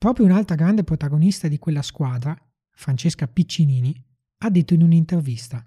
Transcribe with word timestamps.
Proprio 0.00 0.24
un'altra 0.24 0.54
grande 0.54 0.82
protagonista 0.82 1.46
di 1.46 1.58
quella 1.58 1.82
squadra, 1.82 2.34
Francesca 2.70 3.28
Piccinini, 3.28 3.94
ha 4.38 4.48
detto 4.48 4.72
in 4.72 4.82
un'intervista 4.82 5.62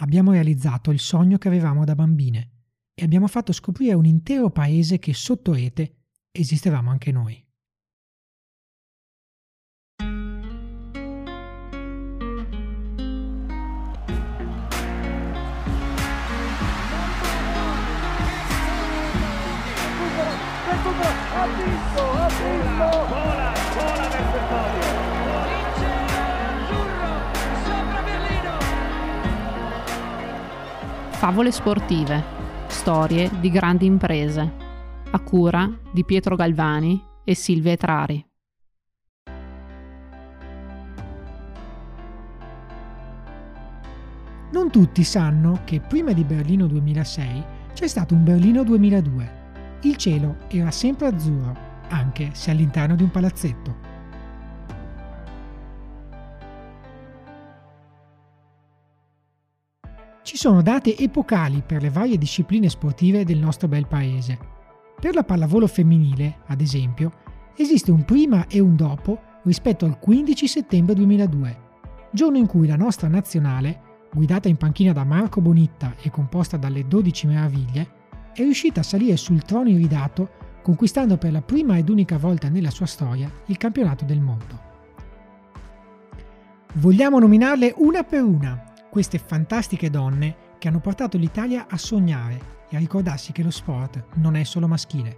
Abbiamo 0.00 0.32
realizzato 0.32 0.90
il 0.90 0.98
sogno 0.98 1.38
che 1.38 1.48
avevamo 1.48 1.86
da 1.86 1.94
bambine 1.94 2.50
e 2.92 3.04
abbiamo 3.04 3.28
fatto 3.28 3.52
scoprire 3.52 3.94
un 3.94 4.04
intero 4.04 4.50
paese 4.50 4.98
che 4.98 5.14
sotto 5.14 5.54
rete 5.54 5.94
esistevamo 6.30 6.90
anche 6.90 7.10
noi. 7.10 7.42
ha 21.34 21.81
Favole 31.22 31.52
sportive, 31.52 32.20
storie 32.66 33.30
di 33.38 33.48
grandi 33.48 33.86
imprese, 33.86 34.52
a 35.08 35.20
cura 35.20 35.70
di 35.92 36.04
Pietro 36.04 36.34
Galvani 36.34 37.00
e 37.22 37.36
Silvia 37.36 37.70
Etrari. 37.70 38.26
Non 44.50 44.68
tutti 44.72 45.04
sanno 45.04 45.60
che 45.62 45.78
prima 45.78 46.10
di 46.10 46.24
Berlino 46.24 46.66
2006 46.66 47.44
c'è 47.72 47.86
stato 47.86 48.14
un 48.14 48.24
Berlino 48.24 48.64
2002 48.64 49.78
il 49.82 49.96
cielo 49.96 50.38
era 50.48 50.72
sempre 50.72 51.06
azzurro, 51.06 51.56
anche 51.90 52.30
se 52.32 52.50
all'interno 52.50 52.96
di 52.96 53.04
un 53.04 53.12
palazzetto. 53.12 53.91
Ci 60.32 60.38
sono 60.38 60.62
date 60.62 60.96
epocali 60.96 61.62
per 61.62 61.82
le 61.82 61.90
varie 61.90 62.16
discipline 62.16 62.70
sportive 62.70 63.22
del 63.22 63.36
nostro 63.36 63.68
bel 63.68 63.86
paese. 63.86 64.38
Per 64.98 65.14
la 65.14 65.24
pallavolo 65.24 65.66
femminile, 65.66 66.38
ad 66.46 66.62
esempio, 66.62 67.12
esiste 67.54 67.90
un 67.90 68.06
prima 68.06 68.46
e 68.46 68.58
un 68.58 68.74
dopo 68.74 69.20
rispetto 69.42 69.84
al 69.84 69.98
15 69.98 70.48
settembre 70.48 70.94
2002, 70.94 71.58
giorno 72.12 72.38
in 72.38 72.46
cui 72.46 72.66
la 72.66 72.76
nostra 72.76 73.08
nazionale, 73.08 74.06
guidata 74.10 74.48
in 74.48 74.56
panchina 74.56 74.94
da 74.94 75.04
Marco 75.04 75.42
Bonitta 75.42 75.96
e 76.00 76.08
composta 76.08 76.56
dalle 76.56 76.88
12 76.88 77.26
meraviglie, 77.26 77.90
è 78.32 78.40
riuscita 78.40 78.80
a 78.80 78.84
salire 78.84 79.18
sul 79.18 79.42
trono 79.42 79.68
iridato 79.68 80.30
conquistando 80.62 81.18
per 81.18 81.32
la 81.32 81.42
prima 81.42 81.76
ed 81.76 81.90
unica 81.90 82.16
volta 82.16 82.48
nella 82.48 82.70
sua 82.70 82.86
storia 82.86 83.30
il 83.48 83.58
campionato 83.58 84.06
del 84.06 84.20
mondo. 84.22 84.70
Vogliamo 86.76 87.18
nominarle 87.18 87.74
una 87.76 88.02
per 88.02 88.22
una, 88.22 88.71
queste 88.92 89.16
fantastiche 89.16 89.88
donne 89.88 90.36
che 90.58 90.68
hanno 90.68 90.80
portato 90.80 91.16
l'Italia 91.16 91.64
a 91.66 91.78
sognare 91.78 92.66
e 92.68 92.76
a 92.76 92.78
ricordarsi 92.78 93.32
che 93.32 93.42
lo 93.42 93.50
sport 93.50 94.04
non 94.16 94.36
è 94.36 94.44
solo 94.44 94.68
maschile. 94.68 95.16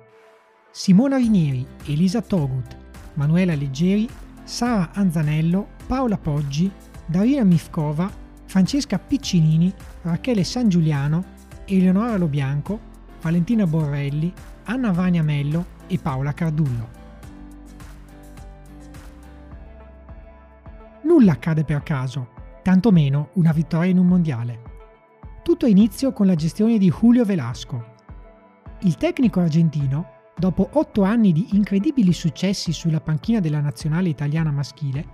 Simona 0.70 1.16
Rinieri, 1.16 1.66
Elisa 1.86 2.22
Togut, 2.22 2.76
Manuela 3.14 3.56
Leggeri, 3.56 4.08
Sara 4.44 4.92
Anzanello, 4.94 5.70
Paola 5.88 6.16
Poggi, 6.16 6.70
Darina 7.04 7.42
Mifkova, 7.42 8.08
Francesca 8.44 8.96
Piccinini, 9.00 9.74
Rachele 10.02 10.44
San 10.44 10.68
Giuliano, 10.68 11.24
Eleonora 11.64 12.16
Lobianco, 12.16 12.78
Valentina 13.22 13.66
Borrelli, 13.66 14.32
Anna 14.66 14.92
Vania 14.92 15.24
Mello 15.24 15.66
e 15.88 15.98
Paola 15.98 16.32
Cardullo. 16.32 16.88
Nulla 21.02 21.32
accade 21.32 21.64
per 21.64 21.82
caso, 21.82 22.33
tantomeno 22.64 23.28
una 23.34 23.52
vittoria 23.52 23.90
in 23.90 23.98
un 23.98 24.06
mondiale. 24.06 24.62
Tutto 25.42 25.66
inizio 25.66 26.14
con 26.14 26.24
la 26.24 26.34
gestione 26.34 26.78
di 26.78 26.90
Julio 26.90 27.22
Velasco. 27.22 27.92
Il 28.80 28.96
tecnico 28.96 29.40
argentino, 29.40 30.30
dopo 30.34 30.70
otto 30.72 31.02
anni 31.02 31.32
di 31.32 31.48
incredibili 31.52 32.14
successi 32.14 32.72
sulla 32.72 33.02
panchina 33.02 33.40
della 33.40 33.60
nazionale 33.60 34.08
italiana 34.08 34.50
maschile, 34.50 35.06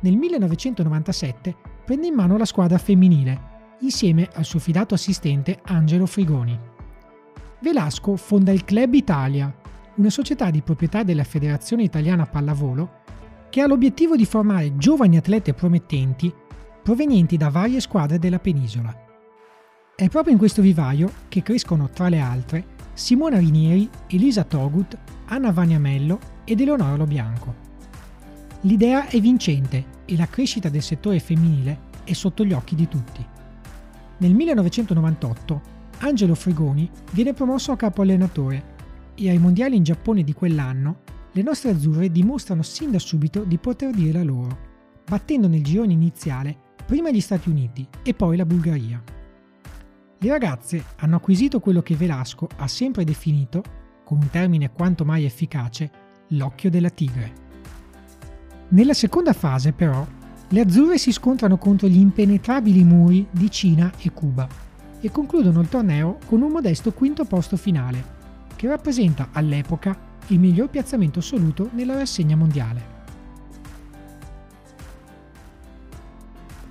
nel 0.00 0.16
1997 0.16 1.54
prende 1.84 2.08
in 2.08 2.14
mano 2.14 2.36
la 2.36 2.44
squadra 2.44 2.76
femminile, 2.76 3.54
insieme 3.82 4.28
al 4.34 4.44
suo 4.44 4.58
fidato 4.58 4.94
assistente 4.94 5.60
Angelo 5.62 6.06
Frigoni. 6.06 6.58
Velasco 7.60 8.16
fonda 8.16 8.50
il 8.50 8.64
Club 8.64 8.94
Italia, 8.94 9.54
una 9.94 10.10
società 10.10 10.50
di 10.50 10.60
proprietà 10.60 11.04
della 11.04 11.22
Federazione 11.22 11.84
Italiana 11.84 12.26
Pallavolo 12.26 13.04
che 13.48 13.60
ha 13.60 13.68
l'obiettivo 13.68 14.16
di 14.16 14.26
formare 14.26 14.76
giovani 14.76 15.16
atlete 15.16 15.54
promettenti 15.54 16.34
provenienti 16.86 17.36
da 17.36 17.48
varie 17.48 17.80
squadre 17.80 18.20
della 18.20 18.38
penisola. 18.38 18.96
È 19.96 20.08
proprio 20.08 20.32
in 20.32 20.38
questo 20.38 20.62
vivaio 20.62 21.10
che 21.26 21.42
crescono, 21.42 21.90
tra 21.90 22.08
le 22.08 22.20
altre, 22.20 22.64
Simona 22.92 23.38
Rinieri, 23.38 23.90
Elisa 24.06 24.44
Togut, 24.44 24.96
Anna 25.24 25.50
Vaniamello 25.50 26.20
ed 26.44 26.60
Eleonora 26.60 26.94
Lobianco. 26.94 27.54
L'idea 28.60 29.08
è 29.08 29.18
vincente 29.18 29.84
e 30.04 30.16
la 30.16 30.28
crescita 30.28 30.68
del 30.68 30.80
settore 30.80 31.18
femminile 31.18 31.76
è 32.04 32.12
sotto 32.12 32.44
gli 32.44 32.52
occhi 32.52 32.76
di 32.76 32.86
tutti. 32.86 33.26
Nel 34.18 34.34
1998 34.34 35.60
Angelo 35.98 36.36
Frigoni 36.36 36.88
viene 37.10 37.32
promosso 37.32 37.72
a 37.72 37.76
capo 37.76 38.02
allenatore 38.02 38.74
e 39.16 39.28
ai 39.28 39.38
mondiali 39.38 39.74
in 39.74 39.82
Giappone 39.82 40.22
di 40.22 40.34
quell'anno 40.34 41.00
le 41.32 41.42
nostre 41.42 41.70
azzurre 41.70 42.12
dimostrano 42.12 42.62
sin 42.62 42.92
da 42.92 43.00
subito 43.00 43.42
di 43.42 43.58
poter 43.58 43.90
dire 43.92 44.12
la 44.12 44.22
loro, 44.22 44.56
battendo 45.04 45.48
nel 45.48 45.64
girone 45.64 45.92
iniziale 45.92 46.62
prima 46.86 47.10
gli 47.10 47.20
Stati 47.20 47.50
Uniti 47.50 47.86
e 48.02 48.14
poi 48.14 48.36
la 48.36 48.46
Bulgaria. 48.46 49.02
Le 50.18 50.28
ragazze 50.30 50.84
hanno 50.98 51.16
acquisito 51.16 51.60
quello 51.60 51.82
che 51.82 51.96
Velasco 51.96 52.48
ha 52.56 52.68
sempre 52.68 53.04
definito, 53.04 53.62
con 54.04 54.18
un 54.18 54.30
termine 54.30 54.72
quanto 54.72 55.04
mai 55.04 55.24
efficace, 55.24 55.90
l'occhio 56.28 56.70
della 56.70 56.88
tigre. 56.88 57.44
Nella 58.68 58.94
seconda 58.94 59.32
fase 59.32 59.72
però 59.72 60.06
le 60.48 60.60
azzurre 60.60 60.96
si 60.96 61.10
scontrano 61.10 61.58
contro 61.58 61.88
gli 61.88 61.98
impenetrabili 61.98 62.84
muri 62.84 63.26
di 63.30 63.50
Cina 63.50 63.92
e 64.00 64.12
Cuba 64.12 64.48
e 65.00 65.10
concludono 65.10 65.60
il 65.60 65.68
torneo 65.68 66.18
con 66.26 66.40
un 66.40 66.52
modesto 66.52 66.92
quinto 66.92 67.24
posto 67.24 67.56
finale, 67.56 68.14
che 68.54 68.68
rappresenta 68.68 69.28
all'epoca 69.32 70.14
il 70.28 70.38
miglior 70.38 70.70
piazzamento 70.70 71.18
assoluto 71.18 71.68
nella 71.72 71.96
rassegna 71.96 72.36
mondiale. 72.36 72.95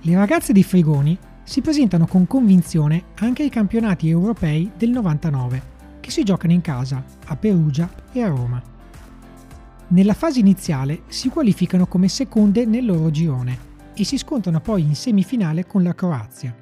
Le 0.06 0.14
ragazze 0.14 0.52
di 0.52 0.62
Frigoni 0.62 1.18
si 1.42 1.60
presentano 1.60 2.06
con 2.06 2.28
convinzione 2.28 3.06
anche 3.16 3.42
ai 3.42 3.48
campionati 3.48 4.08
europei 4.08 4.70
del 4.76 4.90
99, 4.90 5.62
che 5.98 6.12
si 6.12 6.22
giocano 6.22 6.52
in 6.52 6.60
casa, 6.60 7.04
a 7.24 7.34
Perugia 7.34 7.90
e 8.12 8.22
a 8.22 8.28
Roma. 8.28 8.62
Nella 9.88 10.14
fase 10.14 10.38
iniziale 10.38 11.02
si 11.08 11.28
qualificano 11.28 11.88
come 11.88 12.06
seconde 12.06 12.66
nel 12.66 12.84
loro 12.84 13.10
girone 13.10 13.58
e 13.94 14.04
si 14.04 14.16
scontrano 14.16 14.60
poi 14.60 14.82
in 14.82 14.94
semifinale 14.94 15.66
con 15.66 15.82
la 15.82 15.92
Croazia. 15.92 16.54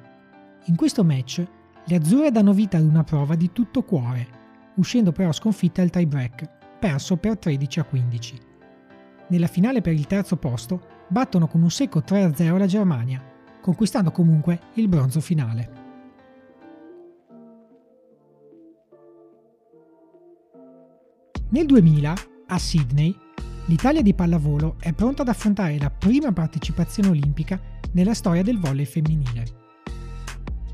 In 0.63 0.75
questo 0.75 1.03
match 1.03 1.45
le 1.85 1.95
azzurre 1.95 2.31
danno 2.31 2.51
vita 2.51 2.77
ad 2.77 2.83
una 2.83 3.03
prova 3.03 3.35
di 3.35 3.51
tutto 3.51 3.83
cuore, 3.83 4.27
uscendo 4.77 5.11
però 5.11 5.31
sconfitte 5.31 5.81
al 5.81 5.91
tie 5.91 6.07
break, 6.07 6.49
perso 6.79 7.15
per 7.17 7.37
13 7.37 7.79
a 7.79 7.83
15. 7.83 8.39
Nella 9.27 9.47
finale 9.47 9.81
per 9.81 9.93
il 9.93 10.07
terzo 10.07 10.35
posto 10.35 10.81
battono 11.09 11.45
con 11.45 11.61
un 11.61 11.69
secco 11.69 11.99
3-0 11.99 12.57
la 12.57 12.65
Germania, 12.65 13.33
conquistando 13.65 14.11
comunque 14.11 14.59
il 14.75 14.87
bronzo 14.87 15.19
finale. 15.19 15.69
Nel 21.49 21.65
2000, 21.65 22.13
a 22.45 22.59
Sydney, 22.59 23.17
l'Italia 23.65 24.03
di 24.03 24.13
pallavolo 24.13 24.75
è 24.79 24.93
pronta 24.93 25.23
ad 25.23 25.29
affrontare 25.29 25.79
la 25.79 25.89
prima 25.89 26.31
partecipazione 26.31 27.09
olimpica 27.09 27.59
nella 27.93 28.13
storia 28.13 28.43
del 28.43 28.59
volley 28.59 28.85
femminile. 28.85 29.45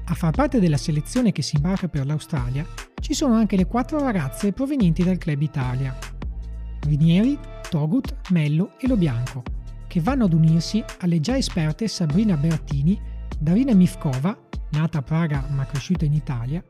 A 0.04 0.14
far 0.14 0.32
parte 0.34 0.60
della 0.60 0.76
selezione 0.76 1.32
che 1.32 1.42
si 1.42 1.56
imbarca 1.56 1.88
per 1.88 2.06
l'Australia 2.06 2.66
ci 3.00 3.14
sono 3.14 3.36
anche 3.36 3.56
le 3.56 3.68
quattro 3.68 4.00
ragazze 4.00 4.52
provenienti 4.52 5.02
dal 5.02 5.18
Club 5.18 5.42
Italia. 5.42 5.98
Rinieri, 6.82 7.40
Togut, 7.70 8.32
Mello 8.32 8.74
e 8.82 8.88
Lo 8.90 8.98
Bianco, 8.98 9.44
che 9.92 10.00
vanno 10.00 10.24
ad 10.24 10.32
unirsi 10.32 10.82
alle 11.00 11.20
già 11.20 11.36
esperte 11.36 11.90
Sabrina 11.90 12.38
Bertini, 12.38 12.98
Darina 13.38 13.74
Mifkova, 13.74 14.48
nata 14.72 15.00
a 15.00 15.02
Praga 15.02 15.46
ma 15.50 15.66
cresciuta 15.66 16.06
in 16.06 16.14
Italia, 16.14 16.64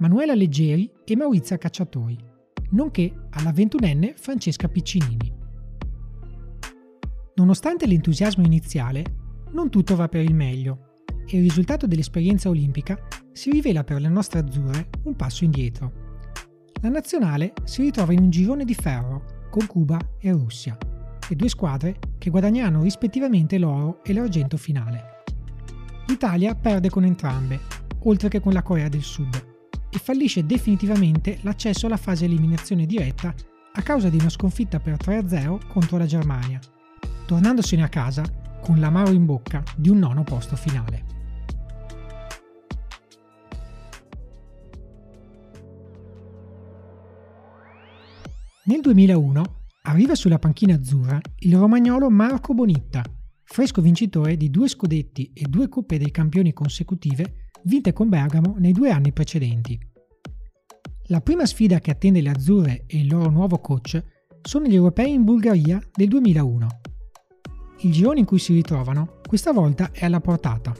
Manuela 0.00 0.34
Leggeri 0.34 0.92
e 1.02 1.16
Maurizia 1.16 1.56
Cacciatori, 1.56 2.18
nonché 2.72 3.28
alla 3.30 3.52
ventunenne 3.52 4.12
Francesca 4.18 4.68
Piccinini. 4.68 5.32
Nonostante 7.36 7.86
l'entusiasmo 7.86 8.44
iniziale, 8.44 9.02
non 9.52 9.70
tutto 9.70 9.96
va 9.96 10.08
per 10.08 10.24
il 10.24 10.34
meglio 10.34 11.04
e 11.26 11.38
il 11.38 11.44
risultato 11.44 11.86
dell'esperienza 11.86 12.50
olimpica 12.50 12.98
si 13.32 13.50
rivela 13.50 13.82
per 13.82 13.98
le 13.98 14.10
nostre 14.10 14.40
azzurre 14.40 14.90
un 15.04 15.16
passo 15.16 15.44
indietro. 15.44 15.92
La 16.82 16.90
nazionale 16.90 17.54
si 17.64 17.80
ritrova 17.80 18.12
in 18.12 18.20
un 18.20 18.28
girone 18.28 18.66
di 18.66 18.74
ferro 18.74 19.48
con 19.48 19.64
Cuba 19.64 19.98
e 20.20 20.30
Russia. 20.32 20.76
le 21.30 21.34
due 21.34 21.48
squadre 21.48 22.07
che 22.28 22.30
guadagneranno 22.30 22.82
rispettivamente 22.82 23.58
l'oro 23.58 24.04
e 24.04 24.12
l'argento 24.12 24.58
finale. 24.58 25.22
L'Italia 26.06 26.54
perde 26.54 26.90
con 26.90 27.04
entrambe, 27.04 27.60
oltre 28.04 28.28
che 28.28 28.40
con 28.40 28.52
la 28.52 28.62
Corea 28.62 28.88
del 28.88 29.02
Sud, 29.02 29.46
e 29.90 29.98
fallisce 29.98 30.44
definitivamente 30.44 31.38
l'accesso 31.42 31.86
alla 31.86 31.96
fase 31.96 32.26
eliminazione 32.26 32.84
diretta 32.84 33.34
a 33.72 33.82
causa 33.82 34.10
di 34.10 34.18
una 34.18 34.28
sconfitta 34.28 34.78
per 34.78 34.96
3-0 34.96 35.68
contro 35.68 35.96
la 35.96 36.06
Germania, 36.06 36.60
tornandosene 37.26 37.82
a 37.82 37.88
casa 37.88 38.24
con 38.60 38.78
l'amaro 38.78 39.10
in 39.10 39.24
bocca 39.24 39.62
di 39.76 39.88
un 39.88 39.98
nono 39.98 40.22
posto 40.22 40.56
finale. 40.56 41.16
Nel 48.64 48.80
2001 48.82 49.57
arriva 49.88 50.14
sulla 50.14 50.38
panchina 50.38 50.74
azzurra 50.74 51.18
il 51.40 51.56
romagnolo 51.56 52.10
Marco 52.10 52.52
Bonitta, 52.52 53.02
fresco 53.42 53.80
vincitore 53.80 54.36
di 54.36 54.50
due 54.50 54.68
scudetti 54.68 55.30
e 55.32 55.46
due 55.46 55.68
coppe 55.68 55.98
dei 55.98 56.10
campioni 56.10 56.52
consecutive 56.52 57.48
vinte 57.64 57.94
con 57.94 58.10
Bergamo 58.10 58.56
nei 58.58 58.72
due 58.72 58.90
anni 58.90 59.12
precedenti. 59.12 59.78
La 61.04 61.20
prima 61.22 61.46
sfida 61.46 61.80
che 61.80 61.90
attende 61.90 62.20
le 62.20 62.28
azzurre 62.28 62.84
e 62.86 62.98
il 62.98 63.08
loro 63.08 63.30
nuovo 63.30 63.60
coach 63.60 64.02
sono 64.42 64.66
gli 64.66 64.74
europei 64.74 65.10
in 65.10 65.24
Bulgaria 65.24 65.82
del 65.94 66.08
2001. 66.08 66.66
Il 67.80 67.92
girone 67.92 68.20
in 68.20 68.26
cui 68.26 68.38
si 68.38 68.52
ritrovano 68.52 69.20
questa 69.26 69.52
volta 69.52 69.90
è 69.90 70.04
alla 70.04 70.20
portata. 70.20 70.74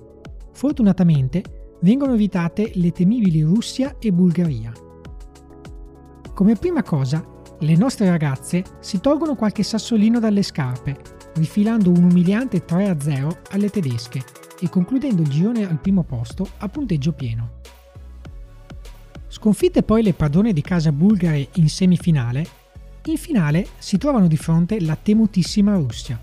Fortunatamente 0.52 1.76
vengono 1.80 2.12
evitate 2.12 2.72
le 2.74 2.92
temibili 2.92 3.40
Russia 3.40 3.96
e 3.98 4.12
Bulgaria. 4.12 4.70
Come 6.34 6.56
prima 6.56 6.82
cosa 6.82 7.36
le 7.60 7.74
nostre 7.74 8.08
ragazze 8.08 8.62
si 8.78 9.00
tolgono 9.00 9.34
qualche 9.34 9.64
sassolino 9.64 10.20
dalle 10.20 10.42
scarpe, 10.42 10.96
rifilando 11.34 11.90
un 11.90 12.04
umiliante 12.04 12.64
3-0 12.64 13.36
alle 13.50 13.68
tedesche 13.68 14.22
e 14.60 14.68
concludendo 14.68 15.22
il 15.22 15.28
girone 15.28 15.68
al 15.68 15.80
primo 15.80 16.04
posto 16.04 16.48
a 16.58 16.68
punteggio 16.68 17.12
pieno. 17.12 17.56
Sconfitte 19.26 19.82
poi 19.82 20.02
le 20.02 20.14
padrone 20.14 20.52
di 20.52 20.62
casa 20.62 20.92
bulgare 20.92 21.48
in 21.54 21.68
semifinale, 21.68 22.46
in 23.06 23.16
finale 23.16 23.66
si 23.78 23.98
trovano 23.98 24.28
di 24.28 24.36
fronte 24.36 24.80
la 24.80 24.96
temutissima 24.96 25.74
Russia. 25.74 26.20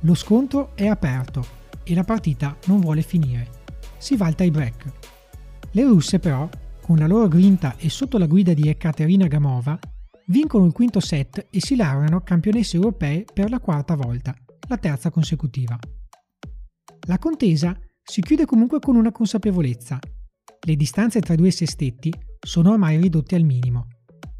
Lo 0.00 0.14
scontro 0.14 0.70
è 0.74 0.86
aperto 0.86 1.44
e 1.82 1.94
la 1.94 2.04
partita 2.04 2.56
non 2.66 2.80
vuole 2.80 3.02
finire. 3.02 3.48
Si 3.98 4.16
va 4.16 4.26
al 4.26 4.34
tie 4.34 4.50
break. 4.50 4.84
Le 5.72 5.82
russe 5.84 6.18
però, 6.18 6.48
con 6.80 6.96
la 6.96 7.06
loro 7.06 7.28
grinta 7.28 7.74
e 7.76 7.90
sotto 7.90 8.16
la 8.16 8.26
guida 8.26 8.54
di 8.54 8.68
Ekaterina 8.68 9.26
Gamova, 9.26 9.78
vincono 10.26 10.64
il 10.64 10.72
quinto 10.72 11.00
set 11.00 11.46
e 11.50 11.60
si 11.60 11.76
laureano 11.76 12.22
campionesse 12.22 12.76
europee 12.76 13.24
per 13.32 13.50
la 13.50 13.60
quarta 13.60 13.94
volta, 13.94 14.34
la 14.68 14.78
terza 14.78 15.10
consecutiva. 15.10 15.78
La 17.06 17.18
contesa 17.18 17.78
si 18.02 18.20
chiude 18.20 18.46
comunque 18.46 18.80
con 18.80 18.96
una 18.96 19.12
consapevolezza. 19.12 19.98
Le 20.66 20.76
distanze 20.76 21.20
tra 21.20 21.34
i 21.34 21.36
due 21.36 21.50
sestetti 21.50 22.12
sono 22.44 22.72
ormai 22.72 23.00
ridotte 23.00 23.36
al 23.36 23.44
minimo. 23.44 23.86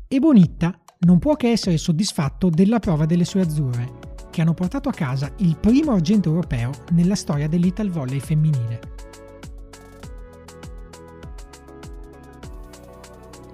E 0.09 0.19
Bonitta 0.19 0.81
non 1.01 1.19
può 1.19 1.37
che 1.37 1.51
essere 1.51 1.77
soddisfatto 1.77 2.49
della 2.49 2.79
prova 2.79 3.07
delle 3.07 3.25
sue 3.25 3.43
azzurre, 3.43 3.99
che 4.31 4.41
hanno 4.41 4.55
portato 4.55 4.89
a 4.89 4.93
casa 4.93 5.33
il 5.39 5.57
primo 5.57 5.93
argento 5.93 6.31
europeo 6.31 6.71
nella 6.93 7.15
storia 7.15 7.49
dell'Ital 7.49 7.91
Volley 7.91 8.19
femminile. 8.19 8.81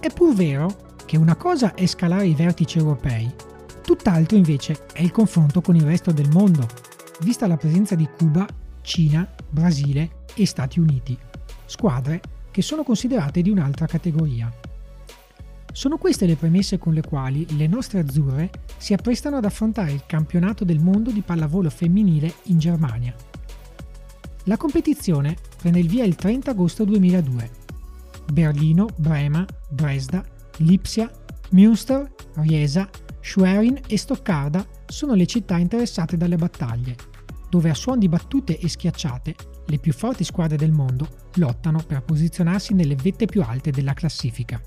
È 0.00 0.10
pur 0.12 0.34
vero 0.34 0.91
che 1.12 1.18
una 1.18 1.36
cosa 1.36 1.74
è 1.74 1.84
scalare 1.84 2.26
i 2.26 2.34
vertici 2.34 2.78
europei, 2.78 3.30
tutt'altro 3.82 4.34
invece 4.38 4.86
è 4.94 5.02
il 5.02 5.10
confronto 5.10 5.60
con 5.60 5.76
il 5.76 5.82
resto 5.82 6.10
del 6.10 6.30
mondo, 6.30 6.66
vista 7.20 7.46
la 7.46 7.58
presenza 7.58 7.94
di 7.94 8.08
Cuba, 8.16 8.46
Cina, 8.80 9.30
Brasile 9.50 10.24
e 10.34 10.46
Stati 10.46 10.80
Uniti, 10.80 11.14
squadre 11.66 12.22
che 12.50 12.62
sono 12.62 12.82
considerate 12.82 13.42
di 13.42 13.50
un'altra 13.50 13.84
categoria. 13.84 14.50
Sono 15.70 15.98
queste 15.98 16.24
le 16.24 16.36
premesse 16.36 16.78
con 16.78 16.94
le 16.94 17.02
quali 17.02 17.46
le 17.58 17.66
nostre 17.66 17.98
azzurre 17.98 18.48
si 18.78 18.94
apprestano 18.94 19.36
ad 19.36 19.44
affrontare 19.44 19.92
il 19.92 20.04
campionato 20.06 20.64
del 20.64 20.80
mondo 20.80 21.10
di 21.10 21.20
pallavolo 21.20 21.68
femminile 21.68 22.36
in 22.44 22.58
Germania. 22.58 23.14
La 24.44 24.56
competizione 24.56 25.36
prende 25.58 25.78
il 25.78 25.88
via 25.88 26.04
il 26.04 26.14
30 26.14 26.52
agosto 26.52 26.84
2002. 26.86 27.50
Berlino, 28.32 28.86
Brema, 28.96 29.44
Dresda 29.68 30.32
Lipsia, 30.62 31.10
Münster, 31.50 32.10
Riesa, 32.36 32.88
Schwerin 33.20 33.80
e 33.86 33.98
Stoccarda 33.98 34.64
sono 34.86 35.14
le 35.14 35.26
città 35.26 35.58
interessate 35.58 36.16
dalle 36.16 36.36
battaglie, 36.36 36.96
dove 37.50 37.68
a 37.68 37.74
suon 37.74 37.98
di 37.98 38.08
battute 38.08 38.58
e 38.58 38.68
schiacciate 38.68 39.34
le 39.66 39.78
più 39.78 39.92
forti 39.92 40.24
squadre 40.24 40.56
del 40.56 40.72
mondo 40.72 41.08
lottano 41.34 41.82
per 41.86 42.02
posizionarsi 42.02 42.74
nelle 42.74 42.94
vette 42.94 43.26
più 43.26 43.42
alte 43.42 43.70
della 43.70 43.94
classifica. 43.94 44.60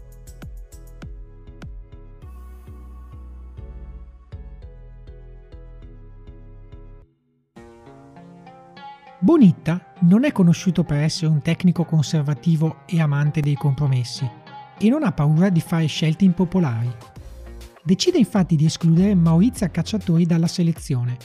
Bonitta 9.20 9.94
non 10.02 10.24
è 10.24 10.32
conosciuto 10.32 10.84
per 10.84 11.00
essere 11.00 11.32
un 11.32 11.42
tecnico 11.42 11.84
conservativo 11.84 12.82
e 12.86 13.02
amante 13.02 13.42
dei 13.42 13.56
compromessi 13.56 14.44
e 14.78 14.90
non 14.90 15.04
ha 15.04 15.12
paura 15.12 15.50
di 15.50 15.62
fare 15.62 15.86
scelte 15.88 16.26
impopolari. 16.26 16.92
Decide 17.84 18.18
infatti 18.18 18.56
di 18.56 18.66
escludere 18.66 19.14
Maurizia 19.16 19.70
Cacciatori 19.70 20.26
dalla 20.26 20.48
selezione, 20.48 21.18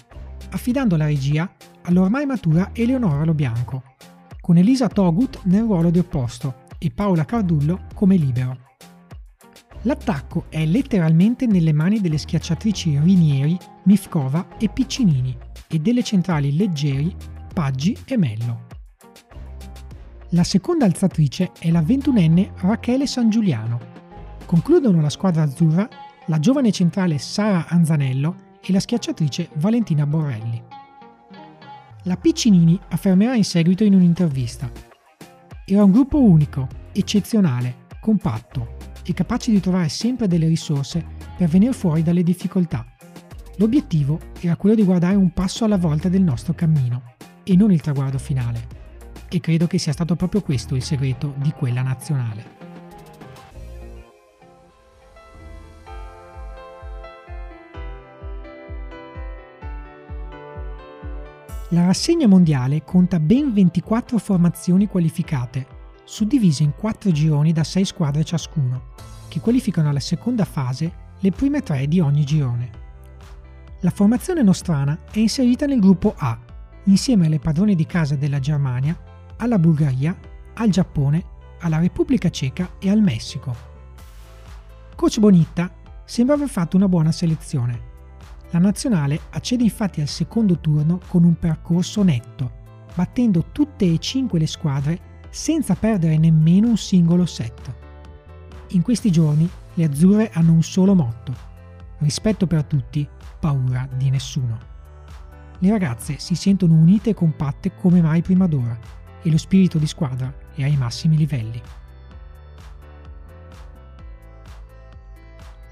affidando 0.51 0.97
la 0.97 1.07
regia 1.07 1.51
all'ormai 1.83 2.27
matura 2.27 2.71
Eleonora 2.73 3.25
Lobianco, 3.25 3.83
con 4.41 4.57
Elisa 4.57 4.89
Togut 4.89 5.41
nel 5.45 5.63
ruolo 5.63 5.91
di 5.91 5.99
opposto 5.99 6.67
e 6.79 6.91
Paola 6.91 7.25
Cardullo 7.25 7.87
come 7.95 8.17
libero. 8.17 8.69
L'attacco 9.83 10.45
è 10.51 10.65
letteralmente 10.67 11.47
nelle 11.47 11.73
mani 11.73 12.01
delle 12.01 12.19
schiacciatrici 12.19 12.99
Rinieri, 12.99 13.57
Mifkova 13.85 14.59
e 14.59 14.69
Piccinini 14.69 15.37
e 15.67 15.79
delle 15.79 16.03
centrali 16.03 16.55
leggeri 16.55 17.15
Paggi 17.55 17.97
e 18.05 18.19
Mello. 18.19 18.70
La 20.33 20.45
seconda 20.45 20.85
alzatrice 20.85 21.51
è 21.59 21.73
la 21.73 21.83
ventunenne 21.83 22.53
Rachele 22.59 23.09
San 23.09 23.31
Giuliano. 23.31 23.81
Concludono 24.47 25.01
la 25.01 25.11
squadra 25.11 25.43
azzurra 25.43 25.89
la 26.27 26.39
giovane 26.39 26.71
centrale 26.71 27.19
Sara 27.19 27.67
Anzanello 27.67 28.59
e 28.65 28.73
la 28.73 28.79
schiacciatrice 28.79 29.49
Valentina 29.55 30.07
Borrelli. 30.07 30.63
La 32.05 32.17
Piccinini 32.17 32.79
affermerà 32.91 33.35
in 33.35 33.43
seguito 33.43 33.83
in 33.83 33.95
un'intervista. 33.95 34.71
Era 35.65 35.83
un 35.83 35.91
gruppo 35.91 36.23
unico, 36.23 36.69
eccezionale, 36.93 37.87
compatto 38.01 38.77
e 39.05 39.13
capace 39.13 39.51
di 39.51 39.59
trovare 39.59 39.89
sempre 39.89 40.29
delle 40.29 40.47
risorse 40.47 41.05
per 41.37 41.49
venire 41.49 41.73
fuori 41.73 42.05
dalle 42.05 42.23
difficoltà. 42.23 42.87
L'obiettivo 43.57 44.21
era 44.39 44.55
quello 44.55 44.77
di 44.77 44.85
guardare 44.85 45.17
un 45.17 45.33
passo 45.33 45.65
alla 45.65 45.77
volta 45.77 46.09
del 46.09 46.23
nostro 46.23 46.55
cammino 46.55 47.15
e 47.43 47.57
non 47.57 47.73
il 47.73 47.81
traguardo 47.81 48.19
finale 48.19 48.79
e 49.31 49.41
credo 49.41 49.67
che 49.67 49.79
sia 49.79 49.93
stato 49.93 50.17
proprio 50.17 50.43
questo 50.43 50.75
il 50.75 50.83
segreto 50.83 51.35
di 51.37 51.53
quella 51.53 51.83
nazionale. 51.83 52.59
La 61.73 61.87
rassegna 61.87 62.27
mondiale 62.27 62.83
conta 62.83 63.21
ben 63.21 63.53
24 63.53 64.19
formazioni 64.19 64.89
qualificate, 64.89 65.67
suddivise 66.03 66.65
in 66.65 66.75
4 66.75 67.13
gironi 67.13 67.53
da 67.53 67.63
6 67.63 67.85
squadre 67.85 68.25
ciascuno, 68.25 68.95
che 69.29 69.39
qualificano 69.39 69.89
alla 69.89 70.01
seconda 70.01 70.45
fase 70.45 70.93
le 71.21 71.31
prime 71.31 71.63
tre 71.63 71.87
di 71.87 72.01
ogni 72.01 72.25
girone. 72.25 72.71
La 73.83 73.91
formazione 73.91 74.43
nostrana 74.43 74.99
è 75.13 75.21
inserita 75.21 75.67
nel 75.67 75.79
gruppo 75.79 76.13
A, 76.17 76.37
insieme 76.87 77.27
alle 77.27 77.39
padrone 77.39 77.77
di 77.77 77.87
casa 77.87 78.17
della 78.17 78.41
Germania, 78.41 78.99
alla 79.41 79.59
Bulgaria, 79.59 80.17
al 80.55 80.69
Giappone, 80.69 81.25
alla 81.61 81.79
Repubblica 81.79 82.31
Ceca 82.31 82.73
e 82.79 82.91
al 82.91 83.01
Messico. 83.01 83.69
Coach 84.95 85.19
Bonitta 85.19 85.73
sembra 86.05 86.35
aver 86.35 86.49
fatto 86.49 86.77
una 86.77 86.89
buona 86.89 87.11
selezione. 87.11 87.89
La 88.51 88.59
nazionale 88.59 89.21
accede 89.31 89.63
infatti 89.63 90.01
al 90.01 90.09
secondo 90.09 90.59
turno 90.59 91.01
con 91.07 91.25
un 91.25 91.39
percorso 91.39 92.03
netto, 92.03 92.59
battendo 92.95 93.47
tutte 93.53 93.91
e 93.91 93.99
cinque 93.99 94.39
le 94.39 94.47
squadre 94.47 95.09
senza 95.31 95.75
perdere 95.75 96.19
nemmeno 96.19 96.69
un 96.69 96.77
singolo 96.77 97.25
set. 97.25 97.73
In 98.69 98.83
questi 98.83 99.11
giorni 99.11 99.49
le 99.75 99.85
azzurre 99.85 100.31
hanno 100.35 100.53
un 100.53 100.63
solo 100.63 100.95
motto, 100.95 101.35
rispetto 101.99 102.47
per 102.47 102.65
tutti, 102.65 103.09
paura 103.39 103.89
di 103.97 104.11
nessuno. 104.11 104.69
Le 105.61 105.71
ragazze 105.71 106.19
si 106.19 106.35
sentono 106.35 106.75
unite 106.75 107.11
e 107.11 107.15
compatte 107.15 107.75
come 107.75 108.03
mai 108.03 108.21
prima 108.23 108.47
d'ora 108.47 108.99
e 109.23 109.31
lo 109.31 109.39
spirito 109.39 109.79
di 109.79 109.87
squadra 109.87 110.33
è 110.55 110.63
ai 110.63 110.77
massimi 110.77 111.17
livelli. 111.17 111.61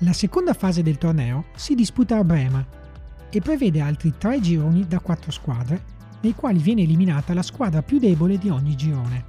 La 0.03 0.13
seconda 0.13 0.55
fase 0.55 0.83
del 0.83 0.97
torneo 0.97 1.47
si 1.57 1.75
disputa 1.75 2.19
a 2.19 2.25
Brema. 2.25 2.77
e 3.31 3.41
prevede 3.43 3.83
altri 3.83 4.15
tre 4.17 4.41
gironi 4.41 4.87
da 4.87 5.01
quattro 5.01 5.31
squadre, 5.31 5.97
nei 6.23 6.35
quali 6.35 6.61
viene 6.61 6.83
eliminata 6.83 7.35
la 7.35 7.43
squadra 7.43 7.83
più 7.83 7.99
debole 7.99 8.39
di 8.39 8.49
ogni 8.49 8.75
girone. 8.75 9.25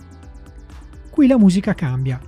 Qui 1.09 1.27
la 1.27 1.37
musica 1.37 1.73
cambia. 1.73 2.19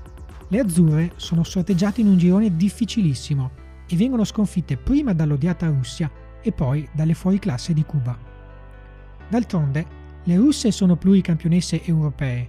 Le 0.49 0.59
azzurre 0.59 1.13
sono 1.15 1.43
sorteggiate 1.43 2.01
in 2.01 2.07
un 2.07 2.17
girone 2.17 2.57
difficilissimo 2.57 3.51
e 3.87 3.95
vengono 3.95 4.25
sconfitte 4.25 4.75
prima 4.75 5.13
dall'odiata 5.13 5.67
Russia 5.67 6.11
e 6.41 6.51
poi 6.51 6.87
dalle 6.91 7.13
fuoriclasse 7.13 7.73
di 7.73 7.85
Cuba. 7.85 8.17
D'altronde, 9.29 9.85
le 10.23 10.35
russe 10.35 10.71
sono 10.71 10.95
pluricampionesse 10.95 11.83
europee, 11.83 12.47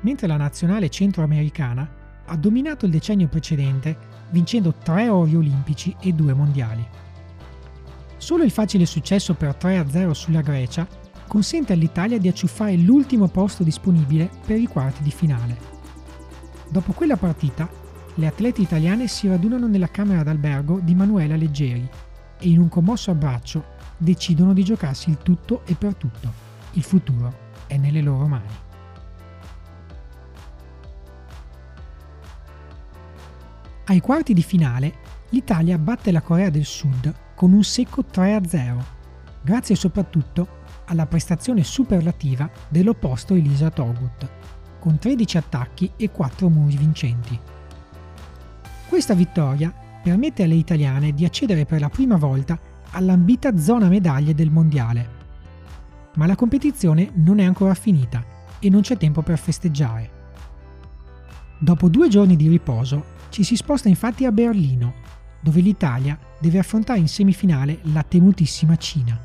mentre 0.00 0.26
la 0.26 0.36
nazionale 0.36 0.90
centroamericana 0.90 1.88
ha 2.26 2.36
dominato 2.36 2.84
il 2.84 2.90
decennio 2.90 3.28
precedente 3.28 4.14
vincendo 4.30 4.74
tre 4.82 5.08
ori 5.08 5.34
olimpici 5.34 5.94
e 6.00 6.12
due 6.12 6.34
mondiali. 6.34 6.86
Solo 8.16 8.42
il 8.42 8.50
facile 8.50 8.86
successo 8.86 9.34
per 9.34 9.56
3-0 9.58 10.10
sulla 10.10 10.40
Grecia 10.40 10.86
consente 11.26 11.72
all'Italia 11.72 12.18
di 12.18 12.28
acciuffare 12.28 12.76
l'ultimo 12.76 13.28
posto 13.28 13.62
disponibile 13.62 14.30
per 14.44 14.58
i 14.58 14.66
quarti 14.66 15.02
di 15.02 15.10
finale. 15.10 15.56
Dopo 16.68 16.92
quella 16.92 17.16
partita, 17.16 17.68
le 18.14 18.26
atlete 18.26 18.62
italiane 18.62 19.08
si 19.08 19.28
radunano 19.28 19.66
nella 19.66 19.90
camera 19.90 20.22
d'albergo 20.22 20.80
di 20.82 20.94
Manuela 20.94 21.36
Leggeri 21.36 21.88
e 22.38 22.48
in 22.48 22.58
un 22.58 22.68
commosso 22.68 23.10
abbraccio 23.10 23.74
decidono 23.96 24.52
di 24.52 24.64
giocarsi 24.64 25.10
il 25.10 25.18
tutto 25.18 25.62
e 25.64 25.74
per 25.74 25.94
tutto. 25.94 26.45
Il 26.76 26.82
futuro 26.82 27.34
è 27.66 27.78
nelle 27.78 28.02
loro 28.02 28.26
mani. 28.26 28.64
Ai 33.86 34.00
quarti 34.00 34.34
di 34.34 34.42
finale, 34.42 34.92
l'Italia 35.30 35.78
batte 35.78 36.12
la 36.12 36.20
Corea 36.20 36.50
del 36.50 36.66
Sud 36.66 37.14
con 37.34 37.52
un 37.52 37.64
secco 37.64 38.04
3-0, 38.12 38.76
grazie 39.42 39.74
soprattutto 39.74 40.64
alla 40.84 41.06
prestazione 41.06 41.64
superlativa 41.64 42.50
dell'opposto 42.68 43.34
Elisa 43.34 43.70
Togut, 43.70 44.28
con 44.78 44.98
13 44.98 45.38
attacchi 45.38 45.90
e 45.96 46.10
4 46.10 46.50
muri 46.50 46.76
vincenti. 46.76 47.40
Questa 48.86 49.14
vittoria 49.14 49.72
permette 50.02 50.42
alle 50.42 50.54
italiane 50.54 51.12
di 51.12 51.24
accedere 51.24 51.64
per 51.64 51.80
la 51.80 51.88
prima 51.88 52.16
volta 52.16 52.58
all'ambita 52.90 53.56
zona 53.56 53.88
medaglie 53.88 54.34
del 54.34 54.50
mondiale. 54.50 55.15
Ma 56.16 56.26
la 56.26 56.34
competizione 56.36 57.10
non 57.14 57.38
è 57.38 57.44
ancora 57.44 57.74
finita 57.74 58.24
e 58.58 58.68
non 58.68 58.82
c'è 58.82 58.96
tempo 58.96 59.22
per 59.22 59.38
festeggiare. 59.38 60.10
Dopo 61.58 61.88
due 61.88 62.08
giorni 62.08 62.36
di 62.36 62.48
riposo, 62.48 63.14
ci 63.30 63.42
si 63.42 63.56
sposta 63.56 63.88
infatti 63.88 64.24
a 64.24 64.32
Berlino, 64.32 64.94
dove 65.40 65.60
l'Italia 65.60 66.18
deve 66.38 66.58
affrontare 66.58 66.98
in 66.98 67.08
semifinale 67.08 67.78
la 67.92 68.02
temutissima 68.02 68.76
Cina. 68.76 69.18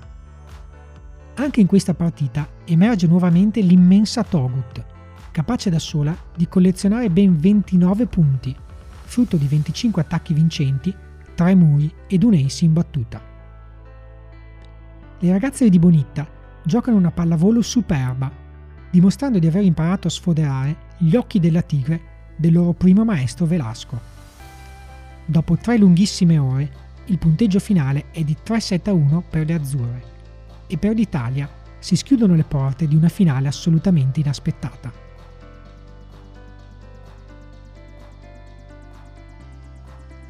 Anche 1.35 1.61
in 1.61 1.67
questa 1.67 1.93
partita 1.93 2.47
emerge 2.65 3.07
nuovamente 3.07 3.61
l'immensa 3.61 4.23
Togut, 4.23 4.85
capace 5.31 5.69
da 5.69 5.79
sola 5.79 6.15
di 6.35 6.47
collezionare 6.47 7.09
ben 7.09 7.37
29 7.37 8.05
punti, 8.05 8.55
frutto 9.03 9.37
di 9.37 9.47
25 9.47 10.01
attacchi 10.01 10.33
vincenti, 10.33 10.93
3 11.33 11.55
muri 11.55 11.91
ed 12.07 12.23
un 12.23 12.33
ace 12.33 12.65
in 12.65 12.73
battuta. 12.73 13.21
Le 15.19 15.31
ragazze 15.31 15.69
di 15.69 15.79
Bonitta 15.79 16.39
giocano 16.63 16.97
una 16.97 17.11
pallavolo 17.11 17.61
superba, 17.61 18.31
dimostrando 18.89 19.39
di 19.39 19.47
aver 19.47 19.63
imparato 19.63 20.07
a 20.07 20.11
sfoderare 20.11 20.89
gli 20.97 21.15
occhi 21.15 21.39
della 21.39 21.61
tigre 21.61 22.01
del 22.35 22.53
loro 22.53 22.73
primo 22.73 23.03
maestro 23.03 23.45
Velasco. 23.45 23.99
Dopo 25.25 25.57
tre 25.57 25.77
lunghissime 25.77 26.37
ore, 26.37 26.71
il 27.05 27.17
punteggio 27.17 27.59
finale 27.59 28.05
è 28.11 28.23
di 28.23 28.35
3-7-1 28.45 29.21
per 29.29 29.45
le 29.45 29.53
azzurre 29.53 30.03
e 30.67 30.77
per 30.77 30.95
l'Italia 30.95 31.49
si 31.79 31.95
schiudono 31.95 32.35
le 32.35 32.43
porte 32.43 32.87
di 32.87 32.95
una 32.95 33.09
finale 33.09 33.47
assolutamente 33.47 34.19
inaspettata. 34.19 34.91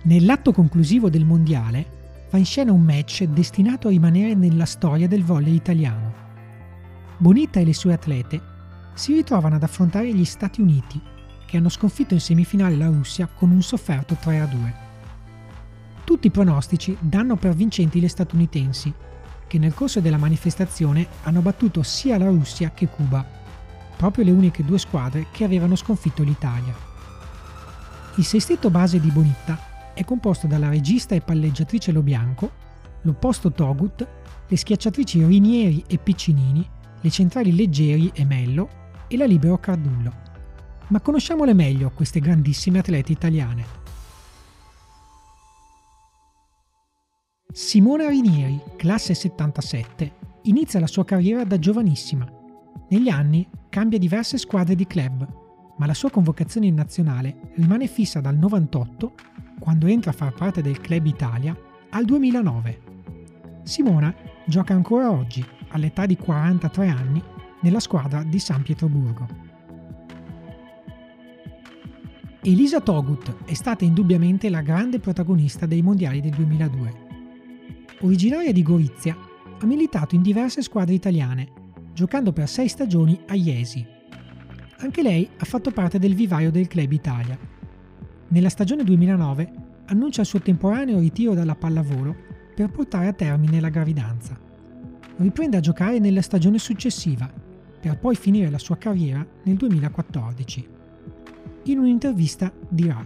Nell'atto 0.04 0.52
conclusivo 0.52 1.10
del 1.10 1.26
mondiale 1.26 2.00
va 2.32 2.38
in 2.38 2.46
scena 2.46 2.72
un 2.72 2.82
match 2.82 3.24
destinato 3.26 3.88
a 3.88 3.92
rimanere 3.92 4.34
nella 4.34 4.66
storia 4.66 5.08
del 5.08 5.24
volley 5.24 5.54
italiano. 5.54 6.21
Bonita 7.22 7.60
e 7.60 7.66
le 7.66 7.76
sue 7.76 7.94
atlete 7.94 8.42
si 8.96 9.14
ritrovano 9.14 9.54
ad 9.54 9.62
affrontare 9.62 10.12
gli 10.12 10.26
Stati 10.26 10.60
Uniti 10.60 11.00
che 11.46 11.56
hanno 11.56 11.70
sconfitto 11.70 12.16
in 12.16 12.20
semifinale 12.20 12.76
la 12.76 12.88
Russia 12.88 13.28
con 13.28 13.52
un 13.52 13.62
sofferto 13.62 14.18
3-2. 14.20 14.74
Tutti 16.04 16.26
i 16.26 16.32
pronostici 16.32 16.98
danno 17.00 17.36
per 17.36 17.54
vincenti 17.54 18.00
le 18.00 18.08
statunitensi, 18.08 18.92
che 19.46 19.60
nel 19.60 19.76
corso 19.76 20.00
della 20.00 20.18
manifestazione 20.18 21.06
hanno 21.22 21.42
battuto 21.42 21.84
sia 21.84 22.18
la 22.18 22.26
Russia 22.26 22.72
che 22.72 22.88
Cuba, 22.88 23.24
proprio 23.96 24.24
le 24.26 24.32
uniche 24.32 24.66
due 24.66 24.80
squadre 24.80 25.28
che 25.30 25.44
avevano 25.44 25.76
sconfitto 25.76 26.24
l'Italia. 26.24 26.74
Il 28.16 28.26
sestetto 28.26 28.72
base 28.72 29.00
di 29.00 29.12
Bonitta 29.12 29.94
è 29.94 30.04
composto 30.04 30.48
dalla 30.48 30.70
regista 30.70 31.14
e 31.14 31.22
palleggiatrice 31.22 31.92
Lobianco, 31.92 32.50
l'opposto 33.04 33.52
Togut, 33.52 34.08
le 34.48 34.58
schiacciatrici 34.58 35.24
Rinieri 35.24 35.84
e 35.86 36.00
Piccinini, 36.00 36.80
le 37.02 37.10
centrali 37.10 37.56
Leggeri 37.56 38.12
e 38.14 38.24
Mello 38.26 38.70
e 39.08 39.18
la 39.18 39.26
libero 39.26 39.58
Cardullo 39.58 40.30
ma 40.92 41.00
conosciamole 41.00 41.54
meglio 41.54 41.92
queste 41.92 42.20
grandissime 42.20 42.80
atlete 42.80 43.12
italiane. 43.12 43.80
Simona 47.52 48.08
Rinieri, 48.08 48.62
classe 48.78 49.14
77, 49.14 50.14
inizia 50.44 50.80
la 50.80 50.88
sua 50.88 51.04
carriera 51.04 51.44
da 51.44 51.58
giovanissima. 51.60 52.30
Negli 52.90 53.10
anni 53.10 53.48
cambia 53.70 53.98
diverse 53.98 54.38
squadre 54.38 54.76
di 54.76 54.86
club, 54.86 55.28
ma 55.78 55.86
la 55.86 55.94
sua 55.94 56.10
convocazione 56.10 56.68
in 56.68 56.76
nazionale 56.76 57.52
rimane 57.56 57.88
fissa 57.88 58.20
dal 58.20 58.38
98, 58.38 59.14
quando 59.60 59.88
entra 59.88 60.12
a 60.12 60.14
far 60.14 60.34
parte 60.34 60.62
del 60.62 60.80
Club 60.82 61.06
Italia, 61.06 61.58
al 61.90 62.04
2009. 62.04 62.82
Simona 63.64 64.14
gioca 64.46 64.74
ancora 64.74 65.12
oggi, 65.12 65.46
all'età 65.72 66.06
di 66.06 66.16
43 66.16 66.88
anni, 66.88 67.24
nella 67.62 67.80
squadra 67.80 68.24
di 68.24 68.40
San 68.40 68.62
Pietroburgo. 68.62 69.50
Elisa 72.44 72.82
Togut 72.82 73.46
è 73.46 73.54
stata 73.54 73.86
indubbiamente 73.86 74.50
la 74.50 74.62
grande 74.62 75.00
protagonista 75.00 75.66
dei 75.68 75.82
mondiali 75.82 76.22
del 76.22 76.32
2002. 76.32 77.10
Originaria 78.02 78.52
di 78.52 78.64
Gorizia, 78.64 79.16
ha 79.60 79.66
militato 79.68 80.16
in 80.16 80.24
diverse 80.24 80.64
squadre 80.64 80.96
italiane, 80.96 81.52
giocando 81.94 82.34
per 82.34 82.50
sei 82.50 82.68
stagioni 82.68 83.20
a 83.28 83.36
Iesi. 83.36 83.86
Anche 84.78 85.04
lei 85.04 85.30
ha 85.38 85.46
fatto 85.46 85.70
parte 85.70 86.00
del 86.00 86.16
vivaio 86.16 86.50
del 86.50 86.66
Club 86.66 86.92
Italia. 86.92 87.38
Nella 88.30 88.50
stagione 88.50 88.84
2009 88.84 89.54
annuncia 89.86 90.22
il 90.22 90.28
suo 90.28 90.40
temporaneo 90.40 90.98
ritiro 90.98 91.36
dalla 91.36 91.54
pallavolo 91.54 92.16
per 92.56 92.72
portare 92.72 93.08
a 93.08 93.14
termine 93.14 93.60
la 93.60 93.70
gravidanza. 93.70 94.50
Riprende 95.22 95.58
a 95.58 95.62
giocare 95.62 96.00
nella 96.00 96.22
stagione 96.22 96.58
successiva, 96.58 97.32
per 97.80 97.98
poi 97.98 98.16
finire 98.16 98.50
la 98.50 98.60
sua 98.60 98.78
carriera 98.78 99.26
nel 99.44 99.56
2014 99.56 100.80
in 101.66 101.78
un'intervista 101.78 102.52
dirà 102.68 103.06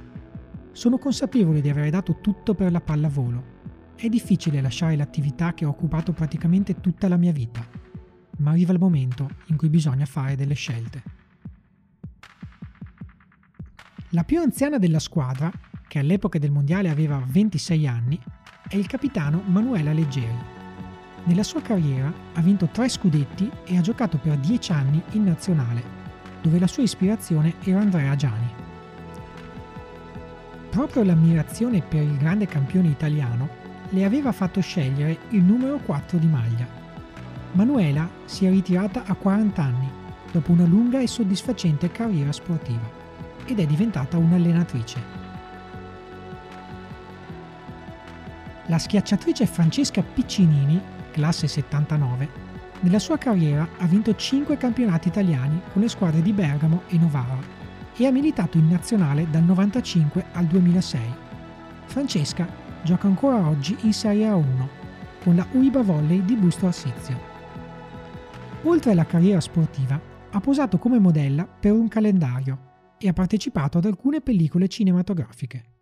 Sono 0.72 0.98
consapevole 0.98 1.60
di 1.60 1.70
aver 1.70 1.90
dato 1.90 2.20
tutto 2.22 2.54
per 2.54 2.72
la 2.72 2.80
pallavolo. 2.80 3.54
È 3.96 4.08
difficile 4.08 4.62
lasciare 4.62 4.96
l'attività 4.96 5.54
che 5.54 5.66
ha 5.66 5.70
occupato 5.70 6.14
praticamente 6.14 6.80
tutta 6.80 7.08
la 7.08 7.18
mia 7.18 7.32
vita, 7.32 7.66
ma 8.38 8.52
arriva 8.52 8.74
il 8.74 8.80
momento 8.80 9.30
in 9.48 9.58
cui 9.58 9.70
bisogna 9.70 10.06
fare 10.06 10.36
delle 10.36 10.54
scelte. 10.54 11.04
La 14.10 14.24
più 14.24 14.40
anziana 14.40 14.78
della 14.78 15.00
squadra, 15.00 15.52
che 15.88 16.00
all'epoca 16.00 16.40
del 16.40 16.52
mondiale 16.52 16.90
aveva 16.90 17.22
26 17.26 17.88
anni, 17.88 18.20
è 18.68 18.76
il 18.76 18.88
capitano 18.88 19.42
Manuela 19.46 19.92
Leggeri. 19.92 20.55
Nella 21.26 21.44
sua 21.44 21.62
carriera 21.62 22.12
ha 22.34 22.42
vinto 22.42 22.68
tre 22.72 22.88
scudetti 22.88 23.50
e 23.66 23.78
ha 23.78 23.82
giocato 23.82 24.18
per 24.18 24.38
10 24.38 24.72
anni 24.72 25.02
in 25.12 25.24
nazionale 25.24 26.04
dove 26.46 26.60
la 26.60 26.68
sua 26.68 26.84
ispirazione 26.84 27.56
era 27.64 27.80
Andrea 27.80 28.16
Giani. 28.16 28.54
Proprio 30.70 31.04
l'ammirazione 31.04 31.82
per 31.82 32.04
il 32.04 32.18
grande 32.18 32.46
campione 32.46 32.90
italiano 32.90 33.50
le 33.90 34.06
aveva 34.06 34.32
fatto 34.32 34.62
scegliere 34.62 35.18
il 35.30 35.42
numero 35.42 35.78
4 35.78 36.20
di 36.20 36.28
maglia. 36.28 36.68
Manuela 37.54 38.08
si 38.26 38.46
è 38.46 38.50
ritirata 38.50 39.06
a 39.06 39.16
40 39.16 39.64
anni, 39.64 39.90
dopo 40.32 40.52
una 40.52 40.66
lunga 40.66 41.00
e 41.00 41.08
soddisfacente 41.08 41.90
carriera 41.90 42.32
sportiva, 42.32 42.88
ed 43.46 43.60
è 43.60 43.66
diventata 43.66 44.18
un'allenatrice. 44.18 45.24
La 48.68 48.78
schiacciatrice 48.78 49.48
Francesca 49.48 50.04
Piccinini, 50.04 50.80
classe 51.16 51.48
79, 51.48 52.30
nella 52.82 53.00
sua 53.00 53.18
carriera 53.18 53.66
ha 53.78 53.86
vinto 53.88 54.14
5 54.14 54.58
campionati 54.58 55.08
italiani 55.08 55.62
con 55.72 55.82
le 55.82 55.88
squadre 55.88 56.22
di 56.22 56.34
Bergamo 56.34 56.82
e 56.90 56.98
Novara 56.98 57.40
e 57.96 58.06
ha 58.06 58.12
militato 58.12 58.58
in 58.58 58.68
nazionale 58.68 59.22
dal 59.30 59.44
1995 59.44 60.26
al 60.34 60.46
2006. 60.46 61.02
Francesca 61.86 62.46
gioca 62.84 63.08
ancora 63.08 63.48
oggi 63.48 63.78
in 63.84 63.94
Serie 63.94 64.28
A1 64.28 64.68
con 65.24 65.38
la 65.38 65.48
UIBA 65.50 65.82
Volley 65.84 66.26
di 66.26 66.36
Busto 66.36 66.68
Arsizio. 66.68 67.18
Oltre 68.64 68.92
alla 68.92 69.06
carriera 69.06 69.40
sportiva, 69.40 69.98
ha 70.32 70.40
posato 70.42 70.78
come 70.78 71.00
modella 71.00 71.48
per 71.48 71.72
un 71.72 71.88
calendario 71.88 72.74
e 72.98 73.08
ha 73.08 73.14
partecipato 73.14 73.78
ad 73.78 73.86
alcune 73.86 74.20
pellicole 74.20 74.68
cinematografiche. 74.68 75.75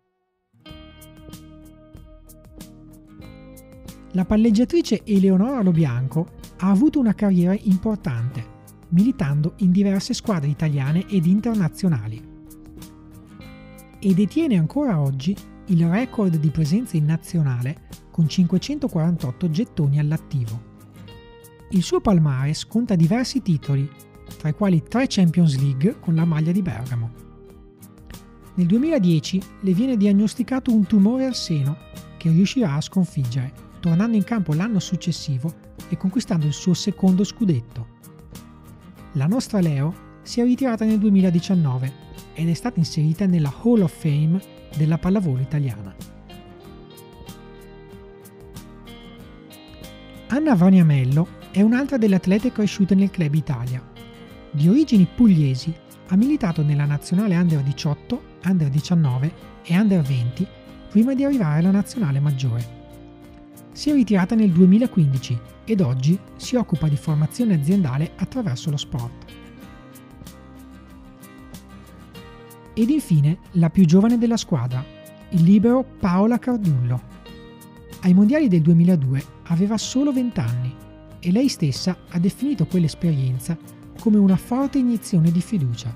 La 4.14 4.24
palleggiatrice 4.24 5.02
Eleonora 5.04 5.60
Lobianco 5.60 6.34
ha 6.58 6.70
avuto 6.70 7.00
una 7.00 7.14
carriera 7.14 7.56
importante, 7.62 8.46
militando 8.90 9.54
in 9.56 9.72
diverse 9.72 10.14
squadre 10.14 10.48
italiane 10.48 11.04
ed 11.08 11.26
internazionali. 11.26 12.22
E 13.98 14.14
detiene 14.14 14.56
ancora 14.56 15.00
oggi 15.00 15.36
il 15.66 15.88
record 15.88 16.36
di 16.36 16.50
presenza 16.50 16.96
in 16.96 17.06
nazionale 17.06 17.88
con 18.12 18.28
548 18.28 19.50
gettoni 19.50 19.98
all'attivo. 19.98 20.62
Il 21.70 21.82
suo 21.82 22.00
palmares 22.00 22.68
conta 22.68 22.94
diversi 22.94 23.42
titoli, 23.42 23.90
tra 24.38 24.48
i 24.48 24.54
quali 24.54 24.84
tre 24.88 25.06
Champions 25.08 25.58
League 25.58 25.98
con 25.98 26.14
la 26.14 26.24
maglia 26.24 26.52
di 26.52 26.62
Bergamo. 26.62 27.10
Nel 28.54 28.66
2010 28.66 29.42
le 29.62 29.72
viene 29.72 29.96
diagnosticato 29.96 30.72
un 30.72 30.86
tumore 30.86 31.26
al 31.26 31.34
seno 31.34 31.76
che 32.16 32.30
riuscirà 32.30 32.74
a 32.74 32.80
sconfiggere, 32.80 33.72
tornando 33.84 34.16
in 34.16 34.24
campo 34.24 34.54
l'anno 34.54 34.78
successivo 34.78 35.52
e 35.90 35.98
conquistando 35.98 36.46
il 36.46 36.54
suo 36.54 36.72
secondo 36.72 37.22
scudetto. 37.22 37.88
La 39.12 39.26
nostra 39.26 39.60
Leo 39.60 40.20
si 40.22 40.40
è 40.40 40.44
ritirata 40.44 40.86
nel 40.86 40.98
2019 40.98 41.92
ed 42.32 42.48
è 42.48 42.54
stata 42.54 42.78
inserita 42.78 43.26
nella 43.26 43.52
Hall 43.62 43.82
of 43.82 43.94
Fame 43.94 44.40
della 44.74 44.96
pallavolo 44.96 45.42
italiana. 45.42 45.94
Anna 50.28 50.54
Vaniamello 50.54 51.28
è 51.50 51.60
un'altra 51.60 51.98
delle 51.98 52.14
atlete 52.14 52.52
cresciute 52.52 52.94
nel 52.94 53.10
Club 53.10 53.34
Italia. 53.34 53.86
Di 54.50 54.66
origini 54.66 55.06
pugliesi, 55.14 55.74
ha 56.08 56.16
militato 56.16 56.62
nella 56.62 56.86
nazionale 56.86 57.36
Under 57.36 57.60
18, 57.60 58.22
Under 58.46 58.70
19 58.70 59.32
e 59.62 59.78
Under 59.78 60.00
20 60.00 60.46
prima 60.88 61.12
di 61.12 61.22
arrivare 61.22 61.58
alla 61.58 61.70
nazionale 61.70 62.18
maggiore. 62.18 62.83
Si 63.74 63.90
è 63.90 63.92
ritirata 63.92 64.36
nel 64.36 64.52
2015 64.52 65.40
ed 65.64 65.80
oggi 65.80 66.16
si 66.36 66.54
occupa 66.54 66.86
di 66.86 66.96
formazione 66.96 67.54
aziendale 67.54 68.12
attraverso 68.14 68.70
lo 68.70 68.76
sport. 68.76 69.32
Ed 72.72 72.88
infine 72.88 73.38
la 73.52 73.70
più 73.70 73.84
giovane 73.84 74.16
della 74.16 74.36
squadra, 74.36 74.84
il 75.30 75.42
libero 75.42 75.84
Paola 75.98 76.38
Cardullo. 76.38 77.02
Ai 78.02 78.14
mondiali 78.14 78.46
del 78.46 78.62
2002 78.62 79.24
aveva 79.46 79.76
solo 79.76 80.12
20 80.12 80.38
anni 80.38 80.74
e 81.18 81.32
lei 81.32 81.48
stessa 81.48 81.96
ha 82.10 82.18
definito 82.20 82.66
quell'esperienza 82.66 83.58
come 83.98 84.18
una 84.18 84.36
forte 84.36 84.78
iniezione 84.78 85.32
di 85.32 85.40
fiducia. 85.40 85.92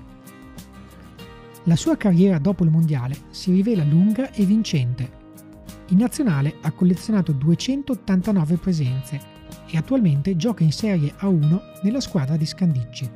La 1.63 1.77
sua 1.77 1.97
carriera 1.97 2.39
dopo 2.39 2.65
il 2.65 2.71
mondiale 2.71 3.17
si 3.31 3.53
rivela 3.53 3.85
lunga 3.85 4.33
e 4.33 4.45
vincente. 4.45 5.18
In 5.91 5.99
nazionale 5.99 6.57
ha 6.61 6.73
collezionato 6.73 7.33
289 7.33 8.57
presenze 8.59 9.21
e 9.71 9.79
attualmente 9.79 10.37
gioca 10.37 10.63
in 10.63 10.73
Serie 10.73 11.15
A1 11.21 11.81
nella 11.83 12.01
squadra 12.01 12.37
di 12.37 12.45
Scandicci. 12.45 13.11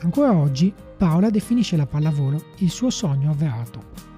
Ancora 0.00 0.34
oggi 0.34 0.72
Paola 0.98 1.30
definisce 1.30 1.78
la 1.78 1.86
pallavolo 1.86 2.42
il 2.58 2.68
suo 2.68 2.90
sogno 2.90 3.30
avverato. 3.30 4.08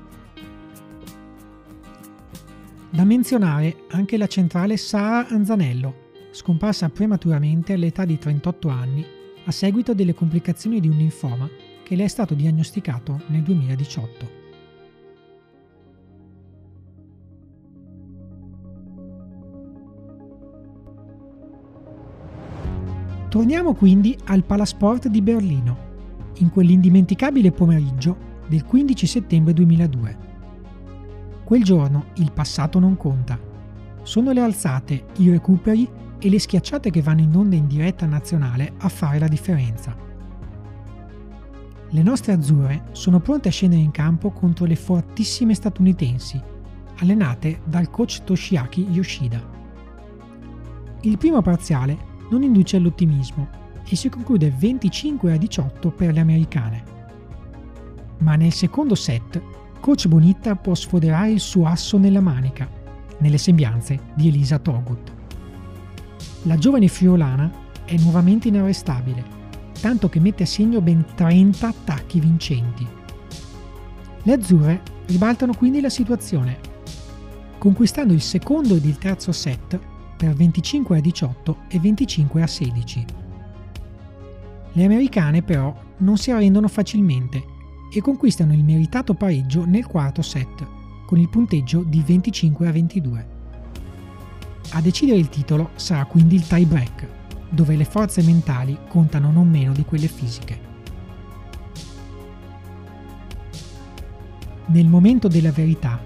Da 2.91 3.05
menzionare 3.05 3.85
anche 3.91 4.17
la 4.17 4.27
centrale 4.27 4.77
Sara 4.77 5.29
Anzanello, 5.29 6.11
scomparsa 6.33 6.89
prematuramente 6.89 7.73
all'età 7.73 8.05
di 8.05 8.19
38 8.19 8.69
anni 8.69 9.07
a 9.45 9.51
seguito 9.53 9.95
delle 9.95 10.15
complicazioni 10.15 10.81
di 10.81 10.89
un 10.89 10.97
linfoma 10.97 11.49
che 11.85 11.95
le 11.95 12.03
è 12.05 12.09
stato 12.09 12.35
diagnosticato 12.35 13.23
nel 13.29 13.43
2018. 13.43 14.42
Torniamo 23.33 23.73
quindi 23.73 24.15
al 24.27 24.45
Palasport 24.45 25.09
di 25.09 25.23
Berlino, 25.23 25.77
in 26.41 26.51
quell'indimenticabile 26.51 27.51
pomeriggio 27.51 28.15
del 28.47 28.63
15 28.63 29.07
settembre 29.07 29.55
2002. 29.55 30.19
Quel 31.43 31.65
giorno 31.65 32.09
il 32.17 32.31
passato 32.31 32.79
non 32.79 32.95
conta. 32.99 33.41
Sono 34.03 34.33
le 34.33 34.43
alzate, 34.43 35.07
i 35.17 35.31
recuperi 35.31 35.89
e 36.19 36.29
le 36.29 36.39
schiacciate 36.39 36.91
che 36.91 37.01
vanno 37.01 37.23
in 37.23 37.35
onda 37.35 37.57
in 37.57 37.67
diretta 37.67 38.05
nazionale 38.05 38.75
a 38.77 38.91
fare 38.91 39.19
la 39.19 39.29
differenza. 39.29 39.97
Le 41.89 42.03
nostre 42.03 42.33
azzurre 42.33 42.89
sono 42.93 43.19
pronte 43.19 43.49
a 43.49 43.51
scendere 43.51 43.81
in 43.81 43.93
campo 43.93 44.31
contro 44.31 44.67
le 44.67 44.77
fortissime 44.77 45.55
statunitensi, 45.55 46.39
allenate 46.99 47.63
dal 47.65 47.89
coach 47.89 48.25
Toshiaki 48.25 48.89
Yoshida. 48.91 49.43
Il 51.01 51.17
primo 51.17 51.41
parziale 51.41 52.11
non 52.33 52.43
induce 52.43 52.77
all'ottimismo 52.77 53.61
e 53.87 53.95
si 53.95 54.09
conclude 54.09 54.51
25 54.57 55.33
a 55.33 55.37
18 55.37 55.91
per 55.91 56.13
le 56.13 56.21
americane. 56.21 56.83
Ma 58.19 58.37
nel 58.37 58.53
secondo 58.53 58.95
set 58.95 59.41
coach 59.81 60.07
Bonitta 60.07 60.57
può 60.57 60.75
sfoderare 60.75 61.33
il 61.33 61.41
suo 61.41 61.67
asso 61.67 61.99
nella 61.99 62.21
manica, 62.21 62.69
nelle 63.19 63.39
sembianze 63.39 63.99
di 64.15 64.29
Elisa 64.29 64.59
Togut. 64.59 65.13
La 66.45 66.57
giovane 66.57 66.89
friolana 66.89 67.51
è 67.85 67.97
nuovamente 67.99 68.49
inarrestabile, 68.49 69.25
tanto 69.81 70.09
che 70.09 70.21
mette 70.21 70.45
a 70.45 70.47
segno 70.47 70.81
ben 70.81 71.05
30 71.15 71.69
attacchi 71.69 72.19
vincenti. 72.19 72.87
Le 74.23 74.33
azzurre 74.33 74.83
ribaltano 75.07 75.53
quindi 75.55 75.81
la 75.81 75.91
situazione, 75.91 76.59
conquistando 77.59 78.13
il 78.13 78.23
secondo 78.23 78.77
ed 78.77 78.85
il 78.85 78.97
terzo 78.99 79.33
set 79.33 79.79
per 80.23 80.35
25 80.35 80.99
a 80.99 81.01
18 81.01 81.57
e 81.67 81.81
25 81.81 82.43
a 82.43 82.47
16. 82.47 83.05
Le 84.75 84.85
americane 84.85 85.43
però 85.43 85.77
non 85.97 86.17
si 86.17 86.31
arrendono 86.31 86.69
facilmente 86.69 87.43
e 87.93 88.01
conquistano 88.01 88.53
il 88.53 88.63
meritato 88.63 89.15
pareggio 89.15 89.65
nel 89.65 89.85
quarto 89.85 90.23
set, 90.23 90.65
con 91.07 91.19
il 91.19 91.29
punteggio 91.29 91.83
di 91.83 92.01
25 92.07 92.69
a 92.69 92.71
22. 92.71 93.27
A 94.71 94.81
decidere 94.81 95.19
il 95.19 95.29
titolo 95.29 95.71
sarà 95.75 96.05
quindi 96.05 96.37
il 96.37 96.47
tie 96.47 96.67
break, 96.67 97.09
dove 97.51 97.75
le 97.75 97.85
forze 97.85 98.23
mentali 98.23 98.79
contano 98.87 99.33
non 99.33 99.51
meno 99.51 99.73
di 99.73 99.85
quelle 99.85 100.07
fisiche. 100.07 100.61
Nel 104.67 104.87
momento 104.87 105.27
della 105.27 105.51
verità, 105.51 106.01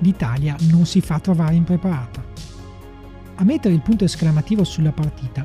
l'Italia 0.00 0.56
non 0.68 0.84
si 0.84 1.00
fa 1.00 1.18
trovare 1.20 1.54
impreparata. 1.54 2.31
A 3.36 3.44
mettere 3.44 3.74
il 3.74 3.82
punto 3.82 4.04
esclamativo 4.04 4.64
sulla 4.64 4.92
partita 4.92 5.44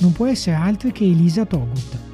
non 0.00 0.12
può 0.12 0.26
essere 0.26 0.56
altri 0.56 0.92
che 0.92 1.04
Elisa 1.04 1.44
Togut, 1.44 2.06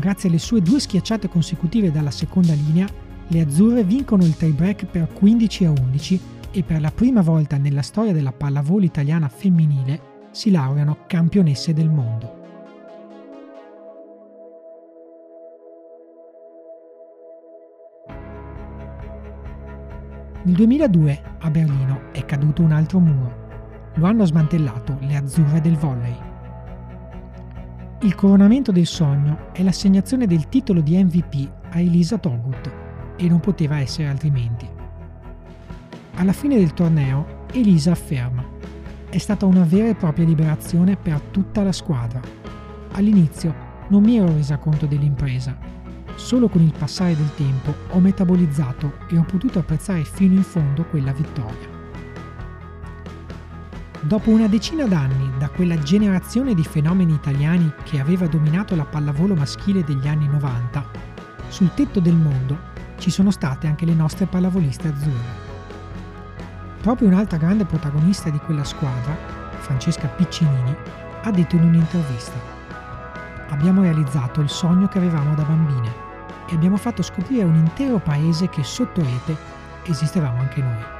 Grazie 0.00 0.30
alle 0.30 0.38
sue 0.38 0.62
due 0.62 0.80
schiacciate 0.80 1.28
consecutive 1.28 1.92
dalla 1.92 2.10
seconda 2.10 2.54
linea, 2.54 2.88
le 3.26 3.40
azzurre 3.42 3.84
vincono 3.84 4.24
il 4.24 4.34
tie-break 4.34 4.86
per 4.86 5.12
15 5.12 5.64
a 5.66 5.70
11 5.72 6.20
e 6.52 6.62
per 6.62 6.80
la 6.80 6.90
prima 6.90 7.20
volta 7.20 7.58
nella 7.58 7.82
storia 7.82 8.14
della 8.14 8.32
pallavolo 8.32 8.86
italiana 8.86 9.28
femminile 9.28 10.28
si 10.30 10.50
laureano 10.50 11.04
campionesse 11.06 11.74
del 11.74 11.90
mondo. 11.90 12.38
Nel 20.42 20.54
2002 20.54 21.22
a 21.40 21.50
Berlino 21.50 22.10
è 22.12 22.24
caduto 22.24 22.62
un 22.62 22.72
altro 22.72 23.00
muro. 23.00 23.49
Lo 23.94 24.06
hanno 24.06 24.24
smantellato 24.24 24.96
le 25.00 25.16
azzurre 25.16 25.60
del 25.60 25.76
volley. 25.76 26.16
Il 28.02 28.14
coronamento 28.14 28.72
del 28.72 28.86
sogno 28.86 29.52
è 29.52 29.62
l'assegnazione 29.62 30.26
del 30.26 30.48
titolo 30.48 30.80
di 30.80 30.96
MVP 31.02 31.48
a 31.70 31.80
Elisa 31.80 32.16
Togut 32.16 32.70
e 33.16 33.28
non 33.28 33.40
poteva 33.40 33.78
essere 33.78 34.08
altrimenti. 34.08 34.66
Alla 36.14 36.32
fine 36.32 36.56
del 36.56 36.72
torneo 36.72 37.46
Elisa 37.52 37.92
afferma 37.92 38.42
è 39.10 39.18
stata 39.18 39.44
una 39.44 39.64
vera 39.64 39.88
e 39.88 39.94
propria 39.96 40.24
liberazione 40.24 40.96
per 40.96 41.20
tutta 41.20 41.62
la 41.62 41.72
squadra. 41.72 42.20
All'inizio 42.92 43.52
non 43.88 44.04
mi 44.04 44.16
ero 44.16 44.32
resa 44.32 44.56
conto 44.56 44.86
dell'impresa. 44.86 45.58
Solo 46.14 46.48
con 46.48 46.62
il 46.62 46.72
passare 46.76 47.16
del 47.16 47.34
tempo 47.34 47.74
ho 47.90 47.98
metabolizzato 47.98 48.92
e 49.10 49.18
ho 49.18 49.24
potuto 49.24 49.58
apprezzare 49.58 50.04
fino 50.04 50.34
in 50.34 50.42
fondo 50.42 50.84
quella 50.84 51.12
vittoria. 51.12 51.79
Dopo 54.02 54.30
una 54.30 54.48
decina 54.48 54.86
d'anni 54.86 55.30
da 55.36 55.50
quella 55.50 55.78
generazione 55.78 56.54
di 56.54 56.64
fenomeni 56.64 57.12
italiani 57.12 57.70
che 57.82 58.00
aveva 58.00 58.26
dominato 58.26 58.74
la 58.74 58.86
pallavolo 58.86 59.34
maschile 59.34 59.84
degli 59.84 60.08
anni 60.08 60.26
90, 60.26 60.84
sul 61.48 61.74
tetto 61.74 62.00
del 62.00 62.16
mondo 62.16 62.68
ci 62.96 63.10
sono 63.10 63.30
state 63.30 63.66
anche 63.66 63.84
le 63.84 63.94
nostre 63.94 64.24
pallavoliste 64.24 64.88
azzurre. 64.88 65.48
Proprio 66.80 67.08
un'altra 67.08 67.36
grande 67.36 67.66
protagonista 67.66 68.30
di 68.30 68.38
quella 68.38 68.64
squadra, 68.64 69.14
Francesca 69.58 70.08
Piccinini, 70.08 70.74
ha 71.22 71.30
detto 71.30 71.56
in 71.56 71.64
un'intervista 71.64 72.60
Abbiamo 73.50 73.82
realizzato 73.82 74.40
il 74.40 74.48
sogno 74.48 74.88
che 74.88 74.98
avevamo 74.98 75.34
da 75.34 75.42
bambine 75.42 75.92
e 76.48 76.54
abbiamo 76.54 76.76
fatto 76.76 77.02
scoprire 77.02 77.44
un 77.44 77.56
intero 77.56 77.98
paese 77.98 78.48
che 78.48 78.62
sotto 78.62 79.02
rete 79.02 79.36
esistevamo 79.84 80.40
anche 80.40 80.62
noi. 80.62 80.99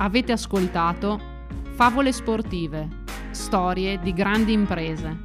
Avete 0.00 0.30
ascoltato 0.30 1.20
Favole 1.74 2.12
sportive, 2.12 2.86
storie 3.30 3.98
di 4.00 4.12
grandi 4.12 4.52
imprese. 4.52 5.16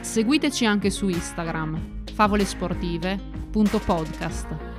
Seguiteci 0.00 0.64
anche 0.64 0.88
su 0.90 1.08
Instagram 1.08 2.04
favolesportive.podcast. 2.12 4.73